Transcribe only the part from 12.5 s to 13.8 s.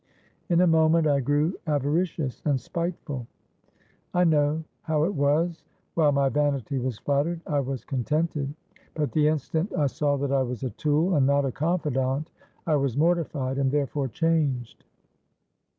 I was mortified, and